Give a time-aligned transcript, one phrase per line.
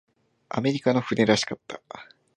[0.49, 1.79] アメリカの船らしかった。